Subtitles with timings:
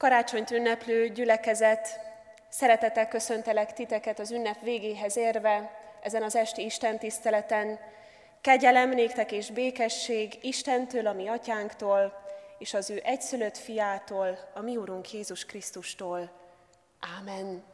[0.00, 2.00] Karácsonyt ünneplő gyülekezet,
[2.48, 5.70] szeretettel köszöntelek titeket az ünnep végéhez érve,
[6.02, 7.78] ezen az esti Isten tiszteleten.
[8.40, 12.22] Kegyelem néktek és békesség Istentől, a mi atyánktól,
[12.58, 16.30] és az ő egyszülött fiától, a mi Urunk Jézus Krisztustól.
[17.18, 17.64] Ámen.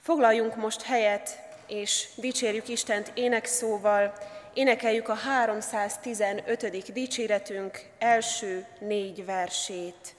[0.00, 4.12] Foglaljunk most helyet, és dicsérjük Istent énekszóval,
[4.54, 6.92] énekeljük a 315.
[6.92, 10.18] dicséretünk első négy versét.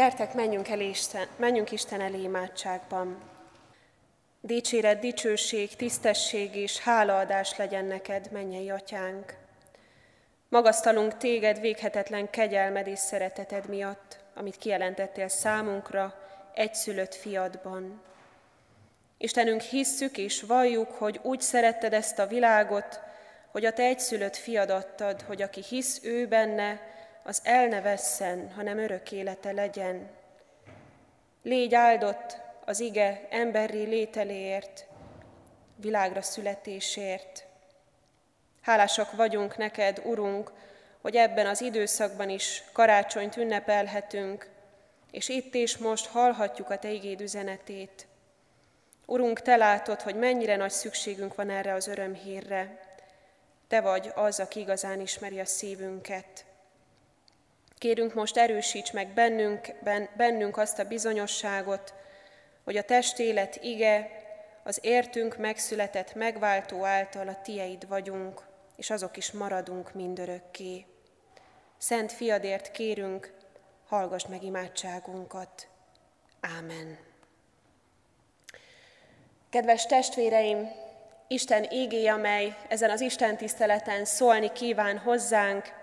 [0.00, 3.22] Gyertek, menjünk, el Isten, menjünk Isten elé imádságban.
[4.40, 9.34] Dicséret, dicsőség, tisztesség és hálaadás legyen neked, mennyei atyánk.
[10.48, 16.14] Magasztalunk téged véghetetlen kegyelmed és szereteted miatt, amit kijelentettél számunkra
[16.54, 18.02] egyszülött fiadban.
[19.18, 23.00] Istenünk, hisszük és valljuk, hogy úgy szeretted ezt a világot,
[23.50, 26.89] hogy a te egyszülött fiad adtad, hogy aki hisz ő benne,
[27.22, 30.10] az el ne vesszen, hanem örök élete legyen.
[31.42, 34.86] Légy áldott az ige emberi lételéért,
[35.76, 37.44] világra születésért.
[38.62, 40.52] Hálásak vagyunk neked, Urunk,
[41.00, 44.48] hogy ebben az időszakban is karácsonyt ünnepelhetünk,
[45.10, 48.06] és itt és most hallhatjuk a Te igéd üzenetét.
[49.06, 52.78] Urunk, Te látod, hogy mennyire nagy szükségünk van erre az örömhírre.
[53.68, 56.44] Te vagy az, aki igazán ismeri a szívünket.
[57.80, 59.74] Kérünk most erősíts meg bennünk,
[60.16, 61.94] bennünk azt a bizonyosságot,
[62.64, 64.10] hogy a testélet ige,
[64.62, 68.42] az értünk megszületett megváltó által a tieid vagyunk,
[68.76, 70.86] és azok is maradunk mindörökké.
[71.78, 73.32] Szent fiadért kérünk,
[73.86, 75.68] hallgass meg imádságunkat.
[76.40, 76.98] Ámen.
[79.50, 80.70] Kedves testvéreim,
[81.28, 85.78] Isten ígé, amely ezen az Isten tiszteleten szólni kíván hozzánk,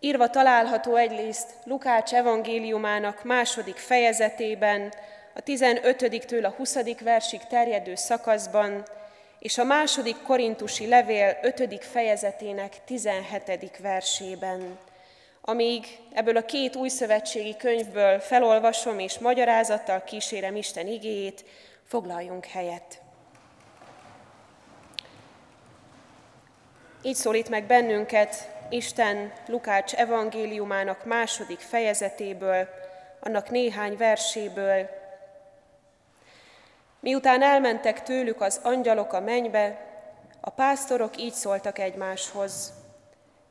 [0.00, 4.92] írva található egyrészt Lukács evangéliumának második fejezetében,
[5.34, 7.00] a 15-től a 20.
[7.00, 8.84] versig terjedő szakaszban,
[9.38, 11.84] és a második korintusi levél 5.
[11.84, 13.78] fejezetének 17.
[13.78, 14.78] versében.
[15.40, 21.44] Amíg ebből a két újszövetségi könyvből felolvasom és magyarázattal kísérem Isten igéjét,
[21.84, 23.00] foglaljunk helyet.
[27.02, 32.68] Így szólít meg bennünket Isten Lukács evangéliumának második fejezetéből,
[33.20, 34.88] annak néhány verséből.
[37.00, 39.80] Miután elmentek tőlük az angyalok a mennybe,
[40.40, 42.72] a pásztorok így szóltak egymáshoz.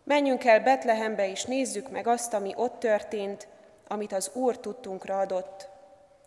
[0.04, 3.48] Menjünk el Betlehembe, és nézzük meg azt, ami ott történt,
[3.88, 5.68] amit az Úr tudtunkra adott.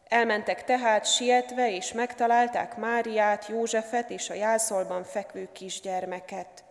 [0.09, 6.65] Elmentek tehát sietve, és megtalálták Máriát, Józsefet és a jászolban fekvő kisgyermeket.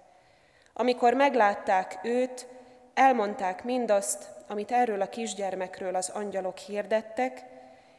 [0.79, 2.47] Amikor meglátták őt,
[2.93, 7.43] elmondták mindazt, amit erről a kisgyermekről az angyalok hirdettek,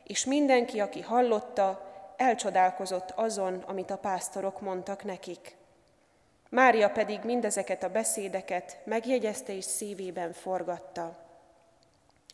[0.05, 5.57] és mindenki, aki hallotta, elcsodálkozott azon, amit a pásztorok mondtak nekik.
[6.51, 11.17] Mária pedig mindezeket a beszédeket megjegyezte és szívében forgatta.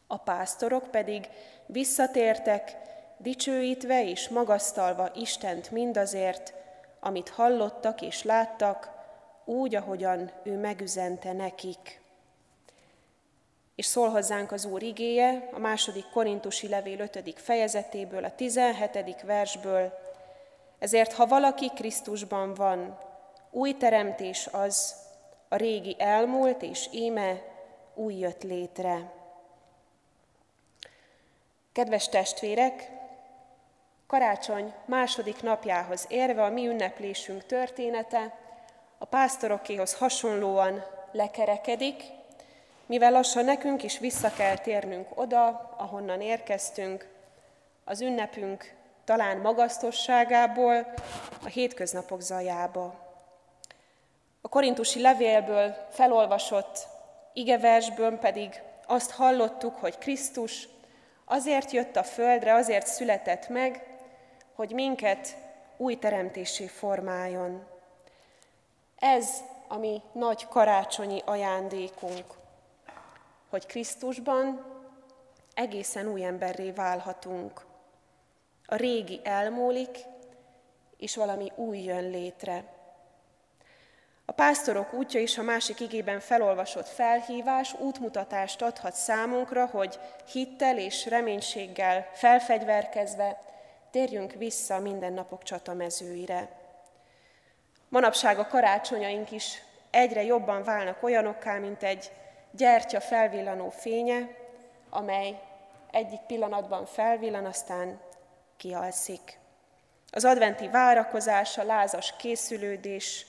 [0.07, 1.29] A pásztorok pedig
[1.67, 2.77] visszatértek,
[3.17, 6.55] dicsőítve és magasztalva Istent mindazért,
[7.01, 8.94] amit hallottak és láttak,
[9.45, 12.03] úgy, ahogyan ő megüzente nekik.
[13.75, 17.41] És szól hozzánk az Úr igéje a második korintusi levél 5.
[17.41, 19.23] fejezetéből, a 17.
[19.23, 19.93] versből.
[20.79, 22.99] Ezért, ha valaki Krisztusban van,
[23.51, 24.95] új teremtés az,
[25.49, 27.43] a régi elmúlt, és íme
[27.95, 29.13] új jött létre.
[31.73, 32.91] Kedves testvérek,
[34.07, 38.39] karácsony második napjához érve a mi ünneplésünk története
[38.99, 42.03] a pásztorokéhoz hasonlóan lekerekedik,
[42.87, 47.09] mivel lassan nekünk is vissza kell térnünk oda, ahonnan érkeztünk,
[47.85, 48.75] az ünnepünk
[49.05, 50.95] talán magasztosságából,
[51.45, 52.95] a hétköznapok zajába.
[54.41, 56.87] A korintusi levélből felolvasott
[57.33, 60.69] igeversből pedig azt hallottuk, hogy Krisztus
[61.25, 63.87] azért jött a földre, azért született meg,
[64.55, 65.37] hogy minket
[65.77, 67.67] új teremtésé formáljon.
[69.07, 72.25] Ez a mi nagy karácsonyi ajándékunk,
[73.51, 74.65] hogy Krisztusban
[75.55, 77.65] egészen új emberré válhatunk.
[78.67, 79.99] A régi elmúlik,
[80.97, 82.65] és valami új jön létre.
[84.25, 89.99] A pásztorok útja is a másik igében felolvasott felhívás útmutatást adhat számunkra, hogy
[90.33, 93.43] hittel és reménységgel felfegyverkezve
[93.91, 96.64] térjünk vissza mindennapok csatamezőire.
[97.95, 102.13] Manapság a karácsonyaink is egyre jobban válnak olyanokká, mint egy
[102.51, 104.29] gyertya felvillanó fénye,
[104.91, 105.41] amely
[105.91, 108.01] egyik pillanatban felvillan, aztán
[108.57, 109.39] kialszik.
[110.11, 113.27] Az adventi várakozás, a lázas készülődés,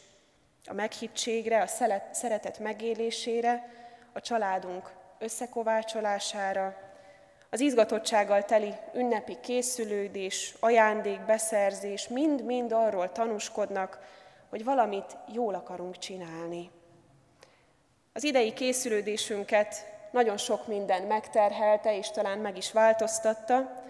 [0.66, 1.68] a meghittségre, a
[2.12, 3.70] szeretet megélésére,
[4.14, 6.76] a családunk összekovácsolására,
[7.50, 14.00] az izgatottsággal teli ünnepi készülődés, ajándékbeszerzés mind-mind arról tanúskodnak,
[14.50, 16.72] hogy valamit jól akarunk csinálni.
[18.14, 23.84] Az idei készülődésünket nagyon sok minden megterhelte, és talán meg is változtatta,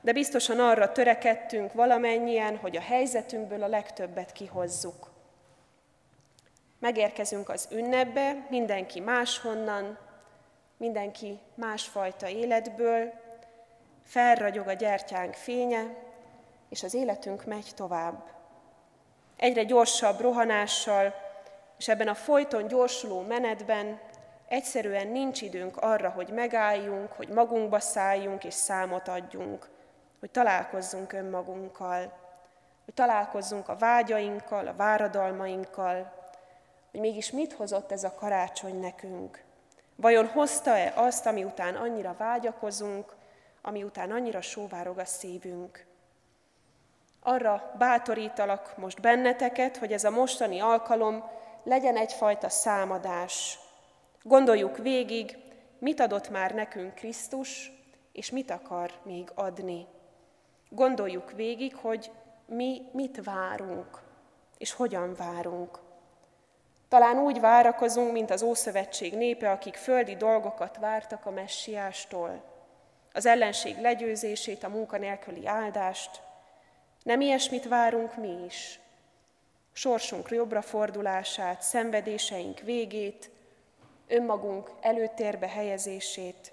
[0.00, 5.10] de biztosan arra törekedtünk valamennyien, hogy a helyzetünkből a legtöbbet kihozzuk.
[6.78, 9.98] Megérkezünk az ünnepbe, mindenki máshonnan,
[10.76, 13.12] mindenki másfajta életből,
[14.04, 15.94] felragyog a gyertyánk fénye,
[16.68, 18.37] és az életünk megy tovább.
[19.38, 21.14] Egyre gyorsabb rohanással,
[21.78, 24.00] és ebben a folyton gyorsuló menetben
[24.48, 29.68] egyszerűen nincs időnk arra, hogy megálljunk, hogy magunkba szálljunk és számot adjunk,
[30.20, 32.12] hogy találkozzunk önmagunkkal,
[32.84, 36.12] hogy találkozzunk a vágyainkkal, a váradalmainkkal,
[36.90, 39.42] hogy mégis mit hozott ez a karácsony nekünk.
[39.96, 43.16] Vajon hozta-e azt, ami után annyira vágyakozunk,
[43.62, 45.87] ami után annyira sóvárog a szívünk.
[47.28, 51.24] Arra bátorítalak most benneteket, hogy ez a mostani alkalom
[51.64, 53.58] legyen egyfajta számadás.
[54.22, 55.38] Gondoljuk végig,
[55.78, 57.72] mit adott már nekünk Krisztus,
[58.12, 59.86] és mit akar még adni.
[60.68, 62.10] Gondoljuk végig, hogy
[62.46, 64.02] mi mit várunk,
[64.58, 65.78] és hogyan várunk.
[66.88, 72.42] Talán úgy várakozunk, mint az Ószövetség népe, akik földi dolgokat vártak a messiástól.
[73.12, 76.26] Az ellenség legyőzését, a munkanélküli áldást.
[77.02, 78.80] Nem ilyesmit várunk mi is.
[79.72, 83.30] Sorsunk jobbra fordulását, szenvedéseink végét,
[84.06, 86.52] önmagunk előtérbe helyezését,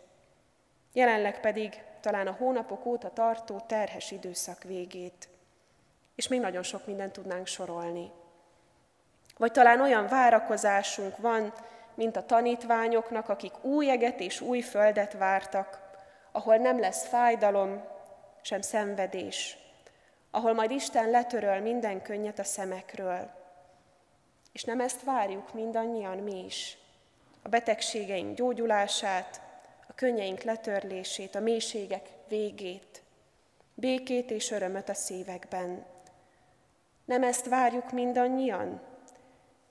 [0.93, 5.29] jelenleg pedig talán a hónapok óta tartó terhes időszak végét.
[6.15, 8.11] És még nagyon sok mindent tudnánk sorolni.
[9.37, 11.53] Vagy talán olyan várakozásunk van,
[11.93, 15.79] mint a tanítványoknak, akik új eget és új földet vártak,
[16.31, 17.83] ahol nem lesz fájdalom,
[18.41, 19.57] sem szenvedés,
[20.35, 23.29] ahol majd Isten letöröl minden könnyet a szemekről.
[24.51, 26.77] És nem ezt várjuk mindannyian mi is.
[27.41, 29.41] A betegségeink gyógyulását,
[29.87, 33.01] a könnyeink letörlését, a mélységek végét,
[33.73, 35.85] békét és örömöt a szívekben.
[37.05, 38.81] Nem ezt várjuk mindannyian?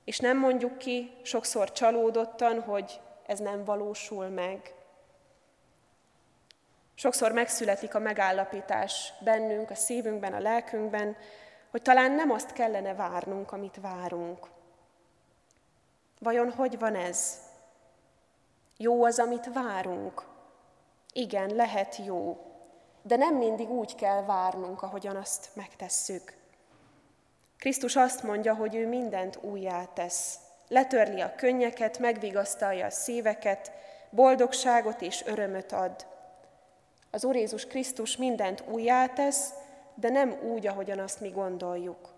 [0.04, 4.75] És nem mondjuk ki sokszor csalódottan, hogy ez nem valósul meg.
[6.94, 11.16] Sokszor megszületik a megállapítás bennünk, a szívünkben, a lelkünkben,
[11.70, 14.46] hogy talán nem azt kellene várnunk, amit várunk.
[16.18, 17.38] Vajon hogy van ez?
[18.76, 20.22] Jó az, amit várunk?
[21.12, 22.38] Igen, lehet jó,
[23.02, 26.34] de nem mindig úgy kell várnunk, ahogyan azt megtesszük.
[27.58, 30.38] Krisztus azt mondja, hogy ő mindent újjá tesz.
[30.68, 33.72] Letörli a könnyeket, megvigasztalja a szíveket,
[34.10, 36.06] boldogságot és örömöt ad.
[37.14, 39.52] Az Úr Jézus Krisztus mindent újjá tesz,
[39.94, 42.14] de nem úgy, ahogyan azt mi gondoljuk.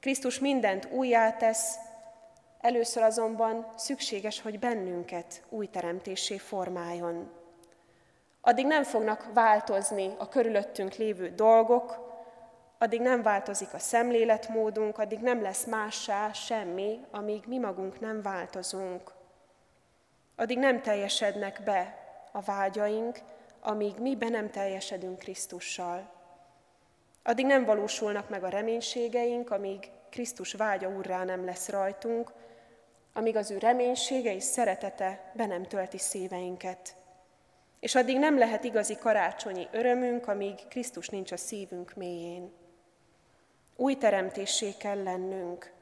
[0.00, 1.74] Krisztus mindent újjá tesz,
[2.60, 7.30] először azonban szükséges, hogy bennünket új teremtésé formáljon.
[8.40, 11.98] Addig nem fognak változni a körülöttünk lévő dolgok,
[12.78, 19.12] addig nem változik a szemléletmódunk, addig nem lesz mássá semmi, amíg mi magunk nem változunk.
[20.36, 21.98] Addig nem teljesednek be
[22.32, 23.18] a vágyaink,
[23.60, 26.10] amíg mi be nem teljesedünk Krisztussal.
[27.22, 32.32] Addig nem valósulnak meg a reménységeink, amíg Krisztus vágya urrá nem lesz rajtunk,
[33.12, 36.94] amíg az ő reménysége és szeretete be nem tölti szíveinket.
[37.80, 42.52] És addig nem lehet igazi karácsonyi örömünk, amíg Krisztus nincs a szívünk mélyén.
[43.76, 45.72] Új teremtésé kell lennünk.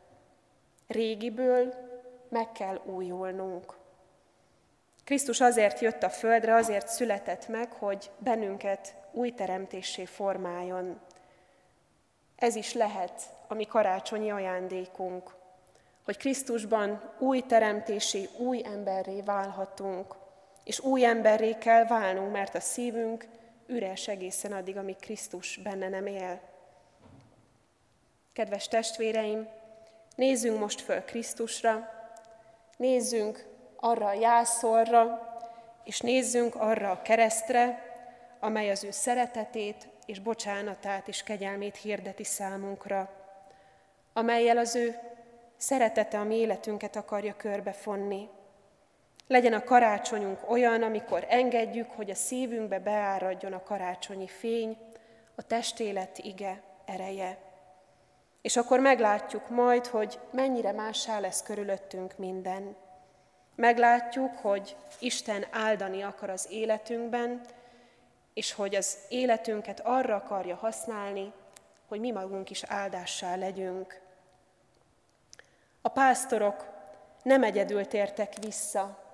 [0.86, 1.74] Régiből
[2.28, 3.77] meg kell újulnunk.
[5.08, 11.00] Krisztus azért jött a földre, azért született meg, hogy bennünket új teremtésé formáljon.
[12.36, 15.34] Ez is lehet a mi karácsonyi ajándékunk,
[16.04, 20.14] hogy Krisztusban új teremtési, új emberré válhatunk,
[20.64, 23.26] és új emberré kell válnunk, mert a szívünk
[23.66, 26.40] üres egészen addig, amíg Krisztus benne nem él.
[28.32, 29.48] Kedves testvéreim,
[30.14, 31.90] nézzünk most föl Krisztusra,
[32.76, 33.47] nézzünk
[33.80, 35.28] arra a jászolra,
[35.84, 37.82] és nézzünk arra a keresztre,
[38.40, 43.10] amely az ő szeretetét és bocsánatát és kegyelmét hirdeti számunkra,
[44.12, 44.98] amelyel az ő
[45.56, 48.28] szeretete a mi életünket akarja körbefonni.
[49.26, 54.76] Legyen a karácsonyunk olyan, amikor engedjük, hogy a szívünkbe beáradjon a karácsonyi fény,
[55.34, 57.38] a testélet ige ereje.
[58.42, 62.76] És akkor meglátjuk majd, hogy mennyire mássá lesz körülöttünk minden.
[63.58, 67.40] Meglátjuk, hogy Isten áldani akar az életünkben,
[68.34, 71.32] és hogy az életünket arra akarja használni,
[71.88, 74.00] hogy mi magunk is áldássá legyünk.
[75.82, 76.66] A pásztorok
[77.22, 79.04] nem egyedül tértek vissza.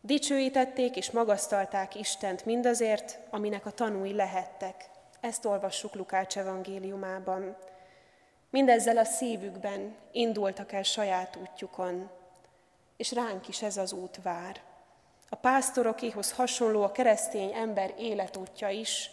[0.00, 4.88] Dicsőítették és magasztalták Istent mindazért, aminek a tanúi lehettek.
[5.20, 7.56] Ezt olvassuk Lukács evangéliumában.
[8.50, 12.10] Mindezzel a szívükben indultak el saját útjukon,
[13.02, 14.60] és ránk is ez az út vár.
[15.28, 19.10] A pásztorokéhoz hasonló a keresztény ember életútja is.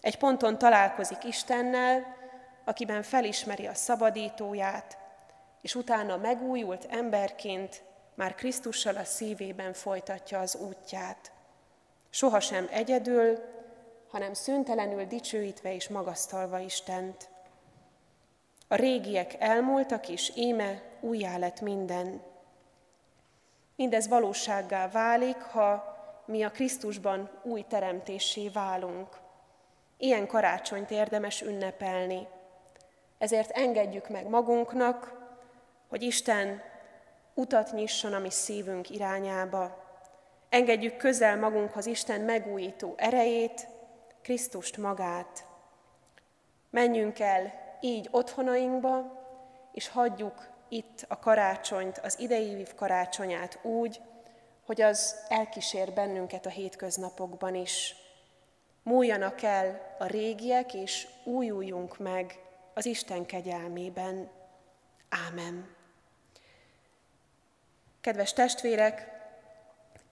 [0.00, 2.16] Egy ponton találkozik Istennel,
[2.64, 4.98] akiben felismeri a szabadítóját,
[5.60, 7.82] és utána megújult emberként
[8.14, 11.32] már Krisztussal a szívében folytatja az útját.
[12.10, 13.38] Sohasem egyedül,
[14.08, 17.28] hanem szüntelenül dicsőítve és magasztalva Istent.
[18.68, 22.29] A régiek elmúltak, és éme újjá lett minden.
[23.80, 29.08] Mindez valósággá válik, ha mi a Krisztusban új teremtésé válunk.
[29.96, 32.28] Ilyen karácsonyt érdemes ünnepelni.
[33.18, 35.12] Ezért engedjük meg magunknak,
[35.88, 36.62] hogy Isten
[37.34, 39.84] utat nyisson a mi szívünk irányába.
[40.48, 43.68] Engedjük közel magunkhoz Isten megújító erejét,
[44.22, 45.44] Krisztust magát.
[46.70, 49.24] Menjünk el így otthonainkba,
[49.72, 54.00] és hagyjuk itt a karácsonyt, az idei év karácsonyát úgy,
[54.66, 57.94] hogy az elkísér bennünket a hétköznapokban is.
[58.82, 62.38] Múljanak el a régiek, és újuljunk meg
[62.74, 64.30] az Isten kegyelmében.
[65.08, 65.76] Ámen.
[68.00, 69.08] Kedves testvérek,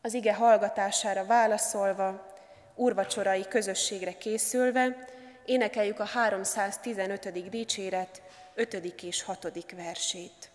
[0.03, 2.27] az ige hallgatására válaszolva,
[2.75, 4.97] úrvacsorai közösségre készülve,
[5.45, 7.51] énekeljük a 315.
[7.51, 8.23] dicséret
[8.59, 9.03] 5.
[9.03, 9.75] és 6.
[9.77, 10.51] versét.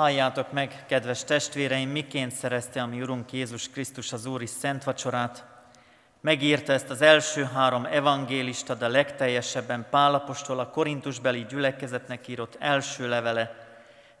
[0.00, 5.44] Halljátok meg, kedves testvéreim, miként szerezte a mi Urunk Jézus Krisztus az Úri Szent Vacsorát.
[6.20, 13.68] Megírta ezt az első három evangélista, de legteljesebben Pálapostól a Korintusbeli gyülekezetnek írott első levele,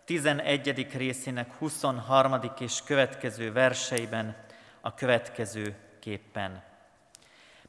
[0.04, 0.86] 11.
[0.96, 2.40] részének 23.
[2.58, 4.36] és következő verseiben
[4.80, 6.62] a következő képpen.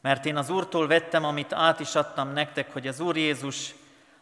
[0.02, 3.74] Mert én az Úrtól vettem, amit át is adtam nektek, hogy az Úr Jézus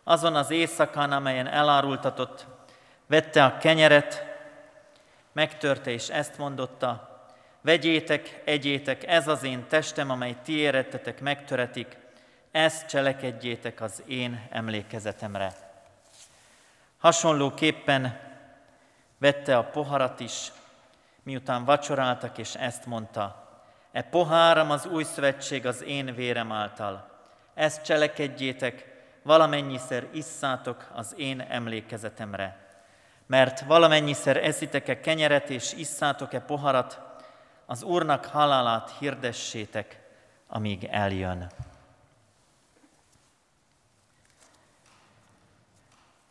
[0.03, 2.57] azon az éjszakán, amelyen elárultatott,
[3.09, 4.25] vette a kenyeret,
[5.31, 7.19] megtörte és ezt mondotta,
[7.61, 11.97] vegyétek, egyétek, ez az én testem, amely ti érettetek, megtöretik,
[12.51, 15.53] ezt cselekedjétek az én emlékezetemre.
[16.97, 18.19] Hasonlóképpen
[19.17, 20.51] vette a poharat is,
[21.23, 23.47] miután vacsoráltak, és ezt mondta,
[23.91, 27.09] e poháram az új szövetség az én vérem által.
[27.53, 32.68] Ezt cselekedjétek, valamennyiszer isszátok az én emlékezetemre.
[33.29, 36.99] Mert valamennyiszer eszitek-e kenyeret és isszátok-e poharat,
[37.65, 39.99] az Úrnak halálát hirdessétek,
[40.47, 41.51] amíg eljön.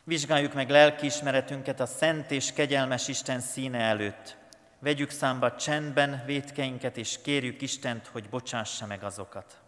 [0.04, 4.36] Vizsgáljuk meg lelkiismeretünket a szent és kegyelmes Isten színe előtt.
[4.78, 9.60] Vegyük számba csendben vétkeinket, és kérjük Istent, hogy bocsássa meg azokat.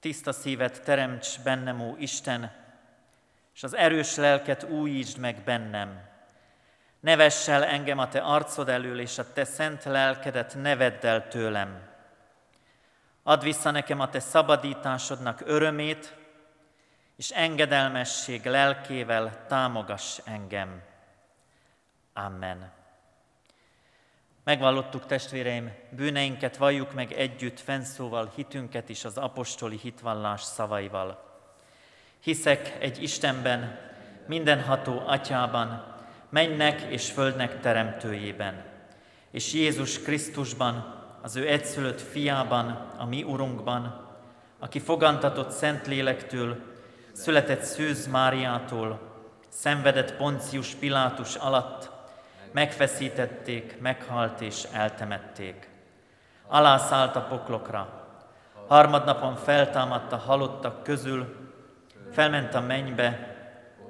[0.00, 2.61] Tiszta szívet teremts bennem, ó Isten,
[3.54, 6.10] és az erős lelket újítsd meg bennem.
[7.00, 11.28] Ne vess el engem a te arcod elől, és a te szent lelkedet ne el
[11.28, 11.90] tőlem.
[13.22, 16.14] Add vissza nekem a te szabadításodnak örömét,
[17.16, 20.82] és engedelmesség lelkével támogass engem.
[22.12, 22.72] Amen.
[24.44, 31.31] Megvallottuk testvéreim, bűneinket valljuk meg együtt fennszóval hitünket is az apostoli hitvallás szavaival.
[32.22, 33.78] Hiszek egy Istenben,
[34.26, 35.84] mindenható atyában,
[36.28, 38.64] mennek és földnek teremtőjében,
[39.30, 44.08] és Jézus Krisztusban, az ő egyszülött fiában, a mi Urunkban,
[44.58, 46.56] aki fogantatott Szent Lélektől,
[47.12, 49.00] született Szűz Máriától,
[49.48, 51.90] szenvedett Poncius Pilátus alatt,
[52.52, 55.68] megfeszítették, meghalt és eltemették.
[56.46, 58.08] Alászállt a poklokra,
[58.68, 61.41] harmadnapon feltámadt a halottak közül,
[62.12, 63.36] felment a mennybe,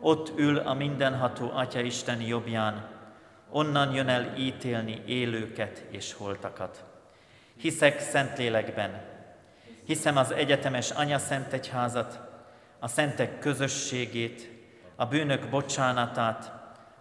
[0.00, 2.88] ott ül a mindenható Atya Isten jobbján,
[3.50, 6.84] onnan jön el ítélni élőket és holtakat.
[7.56, 9.02] Hiszek Szentlélekben,
[9.84, 12.20] hiszem az egyetemes Anya Szent Egyházat,
[12.78, 14.50] a szentek közösségét,
[14.96, 16.52] a bűnök bocsánatát,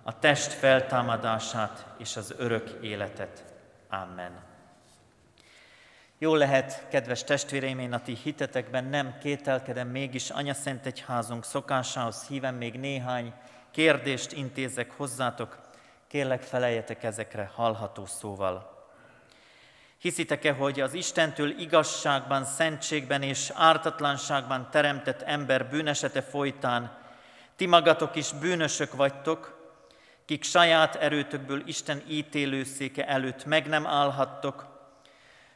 [0.03, 3.45] a test feltámadását és az örök életet.
[3.89, 4.50] Amen.
[6.23, 12.27] Jó lehet, kedves testvéreim, én a ti hitetekben nem kételkedem, mégis Anya Szent Egyházunk szokásához
[12.27, 13.33] hívem még néhány
[13.71, 15.59] kérdést intézek hozzátok,
[16.07, 18.87] kérlek feleljetek ezekre hallható szóval.
[19.97, 26.97] Hiszitek-e, hogy az Istentől igazságban, szentségben és ártatlanságban teremtett ember bűnesete folytán
[27.55, 29.71] ti magatok is bűnösök vagytok,
[30.25, 34.71] kik saját erőtökből Isten ítélőszéke előtt meg nem állhattok,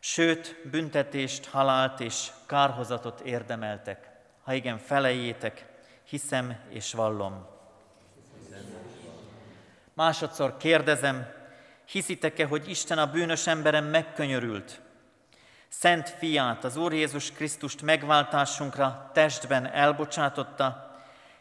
[0.06, 4.10] sőt, büntetést, halált és kárhozatot érdemeltek.
[4.44, 5.66] Ha igen, felejétek,
[6.04, 7.48] hiszem és vallom.
[9.94, 11.28] Másodszor kérdezem,
[11.86, 14.82] hiszitek-e, hogy Isten a bűnös emberen megkönyörült?
[15.68, 20.96] Szent fiát, az Úr Jézus Krisztust megváltásunkra testben elbocsátotta,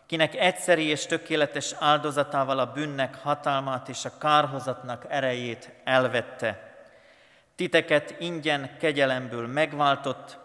[0.06, 6.73] kinek egyszeri és tökéletes áldozatával a bűnnek hatalmát és a kárhozatnak erejét elvette.
[7.54, 10.38] Titeket ingyen kegyelemből megváltott,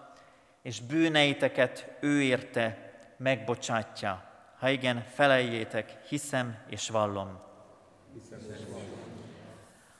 [0.61, 4.23] és bűneiteket ő érte, megbocsátja.
[4.59, 7.39] Ha igen, feleljétek, hiszem és vallom.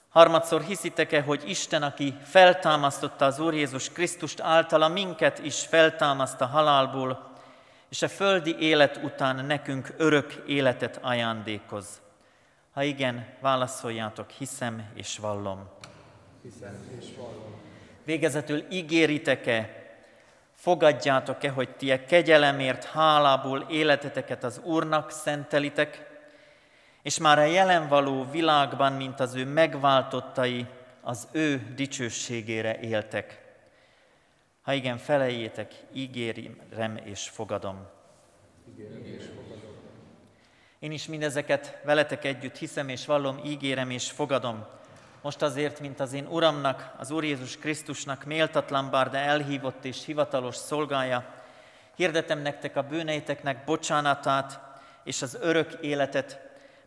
[0.10, 6.46] Harmadszor hiszitek-e, hogy Isten, aki feltámasztotta az Úr Jézus Krisztust általa minket is feltámaszt a
[6.46, 7.28] halálból,
[7.90, 12.02] és a földi élet után nekünk örök életet ajándékoz?
[12.74, 15.79] Ha igen, válaszoljátok, hiszem és vallom.
[16.42, 17.54] Hiszem és vallom.
[18.04, 19.88] Végezetül ígéritek-e,
[20.54, 26.08] fogadjátok-e, hogy ti a kegyelemért, hálából életeteket az Úrnak szentelitek,
[27.02, 30.66] és már a jelen való világban, mint az ő megváltottai,
[31.02, 33.48] az ő dicsőségére éltek.
[34.62, 37.88] Ha igen, felejétek, ígérem és fogadom.
[40.80, 44.66] Én is mindezeket veletek együtt hiszem és vallom, ígérem és fogadom.
[45.22, 50.06] Most azért, mint az én Uramnak, az Úr Jézus Krisztusnak méltatlan bár, de elhívott és
[50.06, 51.26] hivatalos szolgája,
[51.96, 54.60] hirdetem nektek a bűneiteknek bocsánatát
[55.04, 56.40] és az örök életet,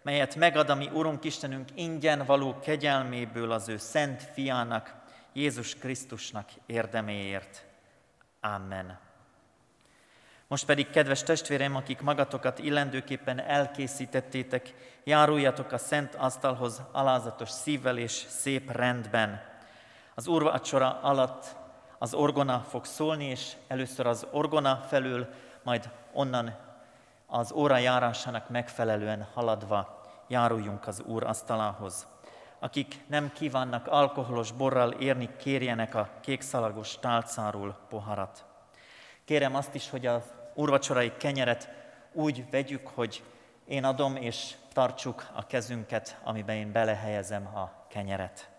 [0.03, 4.95] melyet megad a mi Urunk Istenünk ingyen való kegyelméből az ő szent fiának,
[5.33, 7.65] Jézus Krisztusnak érdeméért.
[8.41, 8.99] Amen.
[10.47, 18.13] Most pedig, kedves testvérem, akik magatokat illendőképpen elkészítettétek, járuljatok a szent asztalhoz alázatos szívvel és
[18.13, 19.41] szép rendben.
[20.15, 21.57] Az úrvacsora alatt
[21.99, 25.27] az orgona fog szólni, és először az orgona felül,
[25.63, 26.55] majd onnan
[27.27, 32.07] az óra járásának megfelelően haladva járuljunk az Úr asztalához.
[32.59, 38.45] Akik nem kívánnak alkoholos borral érni, kérjenek a kékszalagos tálcáról poharat.
[39.25, 40.23] Kérem azt is, hogy az
[40.55, 41.69] úrvacsorai kenyeret
[42.13, 43.23] úgy vegyük, hogy
[43.65, 48.52] én adom, és tartsuk a kezünket, amiben én belehelyezem a kenyeret.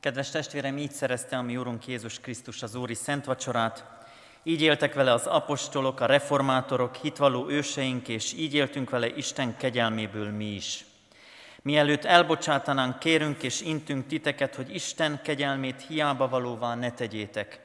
[0.00, 3.84] Kedves testvérem, így szerezte a mi Úrunk Jézus Krisztus az Úri Szent Vacsorát,
[4.42, 10.30] így éltek vele az apostolok, a reformátorok, hitvalló őseink, és így éltünk vele Isten kegyelméből
[10.30, 10.84] mi is.
[11.62, 17.60] Mielőtt elbocsátanánk, kérünk és intünk titeket, hogy Isten kegyelmét hiába valóvá ne tegyétek.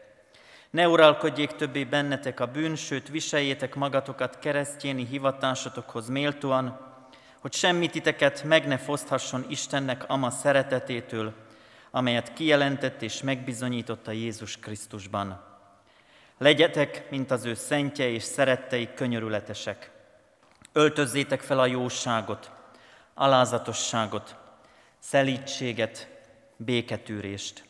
[0.70, 6.80] Ne uralkodjék többé bennetek a bűn, sőt viseljétek magatokat keresztjéni hivatásotokhoz méltóan,
[7.40, 11.45] hogy semmi titeket meg ne foszthasson Istennek ama szeretetétől,
[11.96, 15.44] amelyet kijelentett és megbizonyította Jézus Krisztusban.
[16.38, 19.92] Legyetek, mint az ő szentje és szerettei könyörületesek.
[20.74, 22.52] Öltözzétek fel a jóságot,
[23.14, 24.36] alázatosságot,
[25.00, 26.08] szelítséget,
[26.58, 27.64] béketűrést.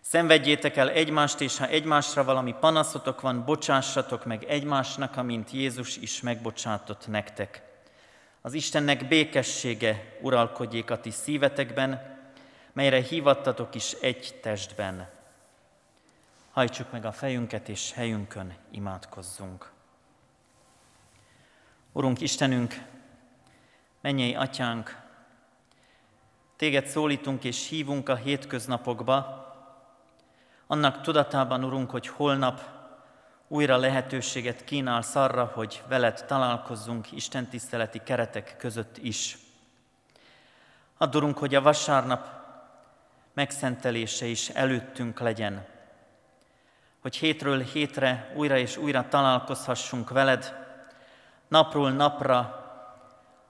[0.00, 6.20] Szenvedjétek el egymást, és ha egymásra valami panaszotok van, bocsássatok meg egymásnak, amint Jézus is
[6.20, 7.62] megbocsátott nektek.
[8.40, 12.15] Az Istennek békessége uralkodjék a ti szívetekben,
[12.76, 15.08] melyre hívattatok is egy testben.
[16.50, 19.70] Hajtsuk meg a fejünket, és helyünkön imádkozzunk.
[21.92, 22.74] Urunk Istenünk,
[24.00, 25.04] mennyei atyánk,
[26.56, 29.46] Téged szólítunk és hívunk a hétköznapokba,
[30.66, 32.60] annak tudatában, Urunk, hogy holnap
[33.48, 39.38] újra lehetőséget kínálsz arra, hogy veled találkozzunk Isten tiszteleti keretek között is.
[40.98, 42.36] Add, Urunk, hogy a vasárnap
[43.36, 45.66] megszentelése is előttünk legyen,
[47.00, 50.54] hogy hétről hétre újra és újra találkozhassunk veled,
[51.48, 52.38] napról napra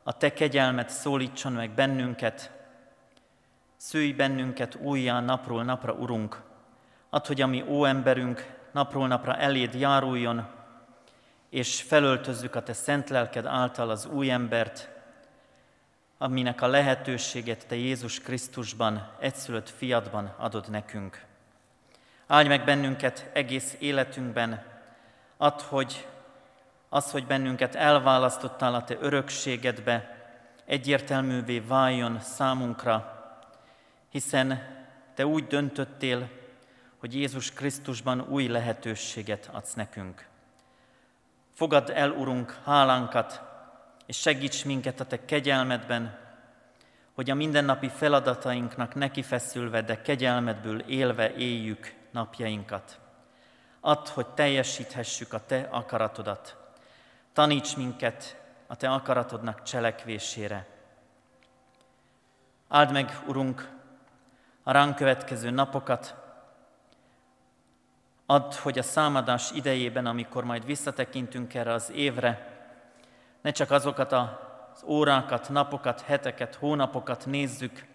[0.03, 2.51] a Te kegyelmet szólítson meg bennünket,
[3.77, 6.43] szülj bennünket újjá napról napra, Urunk,
[7.11, 10.47] Add, hogy a mi óemberünk napról napra eléd járuljon,
[11.51, 14.96] és felöltözzük a Te szent lelked által az új embert,
[16.19, 21.25] aminek a lehetőséget Te Jézus Krisztusban, egyszülött fiadban adod nekünk.
[22.27, 24.65] Áldj meg bennünket egész életünkben,
[25.37, 26.07] add, hogy
[26.89, 30.17] az, hogy bennünket elválasztottál a Te örökségedbe,
[30.65, 33.25] egyértelművé váljon számunkra,
[34.11, 34.75] hiszen
[35.15, 36.29] Te úgy döntöttél,
[36.99, 40.27] hogy Jézus Krisztusban új lehetőséget adsz nekünk.
[41.55, 43.43] Fogadd el, Urunk, hálánkat,
[44.07, 46.19] és segíts minket a Te kegyelmedben,
[47.15, 52.99] hogy a mindennapi feladatainknak nekifeszülve, de kegyelmedből élve éljük napjainkat.
[53.81, 56.57] Add, hogy teljesíthessük a Te akaratodat.
[57.33, 60.67] Taníts minket a Te akaratodnak cselekvésére.
[62.69, 63.69] Áld meg, Urunk,
[64.63, 66.15] a ránk következő napokat,
[68.27, 72.56] Add, hogy a számadás idejében, amikor majd visszatekintünk erre az évre,
[73.47, 77.87] ne csak azokat az órákat, napokat, heteket, hónapokat nézzük,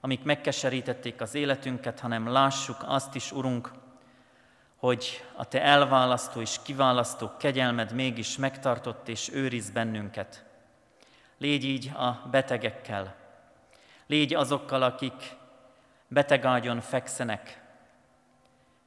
[0.00, 3.70] amik megkeserítették az életünket, hanem lássuk azt is, Urunk,
[4.76, 10.44] hogy a Te elválasztó és kiválasztó kegyelmed mégis megtartott és őriz bennünket.
[11.38, 13.14] Légy így a betegekkel,
[14.06, 15.36] légy azokkal, akik
[16.06, 17.62] betegágyon fekszenek,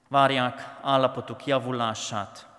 [0.08, 2.51] várják állapotuk javulását,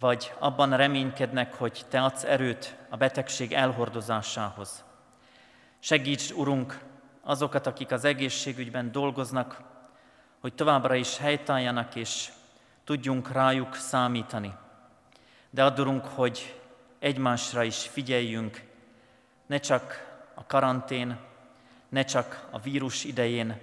[0.00, 4.84] vagy abban reménykednek, hogy Te adsz erőt a betegség elhordozásához.
[5.78, 6.78] Segíts, Urunk,
[7.22, 9.62] azokat, akik az egészségügyben dolgoznak,
[10.40, 12.28] hogy továbbra is helytálljanak, és
[12.84, 14.54] tudjunk rájuk számítani.
[15.50, 16.60] De adorunk, hogy
[16.98, 18.62] egymásra is figyeljünk,
[19.46, 21.18] ne csak a karantén,
[21.88, 23.60] ne csak a vírus idején,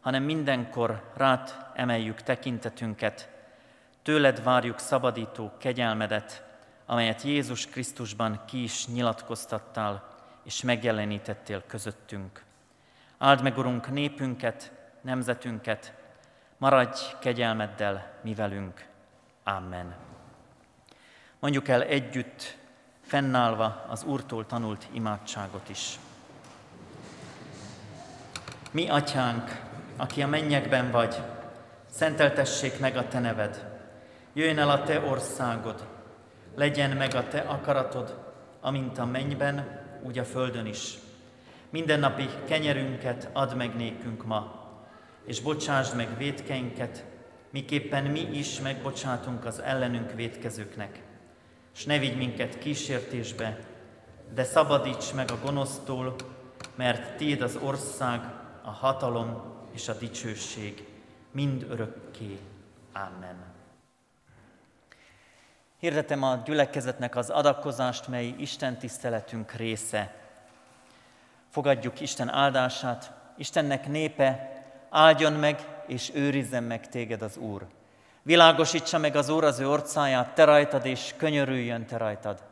[0.00, 3.33] hanem mindenkor rád emeljük tekintetünket,
[4.04, 6.42] tőled várjuk szabadító kegyelmedet,
[6.86, 10.08] amelyet Jézus Krisztusban ki is nyilatkoztattál
[10.42, 12.42] és megjelenítettél közöttünk.
[13.18, 15.92] Áld meg, Urunk, népünket, nemzetünket,
[16.56, 18.86] maradj kegyelmeddel mi velünk.
[19.44, 19.94] Amen.
[21.38, 22.56] Mondjuk el együtt,
[23.00, 25.98] fennállva az Úrtól tanult imádságot is.
[28.70, 29.60] Mi, Atyánk,
[29.96, 31.16] aki a mennyekben vagy,
[31.90, 33.73] szenteltessék meg a Te neved.
[34.36, 35.86] Jöjjön el a Te országod,
[36.54, 40.98] legyen meg a Te akaratod, amint a mennyben, úgy a földön is.
[41.70, 44.68] Mindennapi kenyerünket add meg nékünk ma,
[45.24, 47.04] és bocsásd meg védkeinket,
[47.50, 51.02] miképpen mi is megbocsátunk az ellenünk védkezőknek.
[51.72, 53.58] S ne vigy minket kísértésbe,
[54.34, 56.14] de szabadíts meg a gonosztól,
[56.74, 58.20] mert Tiéd az ország,
[58.62, 59.42] a hatalom
[59.72, 60.88] és a dicsőség
[61.30, 62.38] mind örökké.
[62.92, 63.53] Amen.
[65.84, 70.14] Hirdetem a gyülekezetnek az adakozást, mely Isten tiszteletünk része.
[71.50, 74.52] Fogadjuk Isten áldását, Istennek népe,
[74.90, 77.66] Áldjon meg és őrizzen meg téged az Úr.
[78.22, 82.42] Világosítsa meg az Úr az ő orcáját, te rajtad, és könyörüljön te rajtad.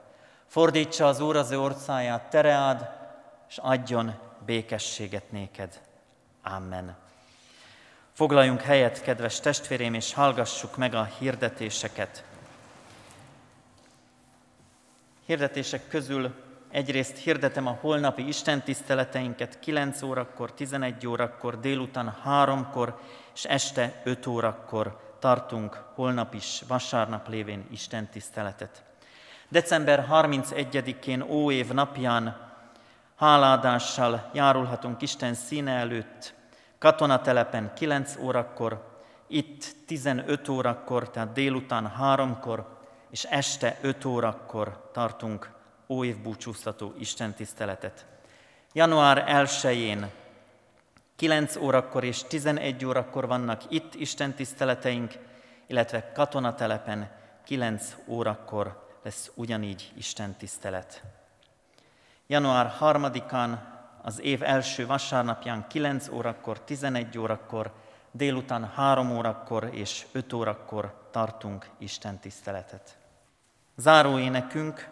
[0.47, 2.91] Fordítsa az Úr az ő orcáját, tereád,
[3.49, 4.15] és adjon
[4.47, 5.81] békességet néked.
[6.43, 6.97] Amen.
[8.13, 12.25] Foglaljunk helyet, kedves testvérém, és hallgassuk meg a hirdetéseket.
[15.33, 16.35] Hirdetések közül
[16.71, 22.99] egyrészt hirdetem a holnapi istentiszteleteinket 9 órakor, 11 órakor, délután 3-kor
[23.35, 28.83] és este 5 órakor tartunk holnap is, vasárnap lévén istentiszteletet.
[29.49, 32.37] December 31-én óév napján
[33.17, 36.35] háládással járulhatunk Isten színe előtt,
[36.79, 42.82] katonatelepen 9 órakor, itt 15 órakor, tehát délután 3-kor,
[43.13, 45.51] és este 5 órakor tartunk
[45.89, 48.07] óévbúcsúztató istentiszteletet.
[48.73, 50.11] Január 1-én
[51.17, 55.13] 9 órakor és 11 órakor vannak itt istentiszteleteink,
[55.67, 57.11] illetve katonatelepen
[57.45, 61.03] 9 órakor lesz ugyanígy istentisztelet.
[62.27, 63.59] Január 3-án
[64.03, 67.73] az év első vasárnapján 9 órakor, 11 órakor,
[68.11, 73.01] délután 3 órakor és 5 órakor tartunk istentiszteletet.
[73.77, 74.89] Záró énekünk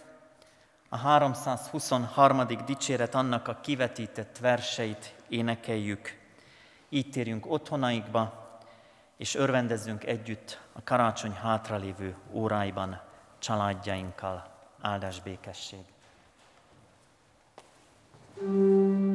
[0.89, 2.47] a 323.
[2.67, 6.19] dicséret annak a kivetített verseit énekeljük.
[6.89, 8.49] Így térjünk otthonaikba,
[9.17, 13.01] és örvendezzünk együtt a karácsony hátralévő óráiban
[13.39, 14.51] családjainkkal.
[14.81, 15.85] Áldás békesség!
[18.41, 19.10] thank you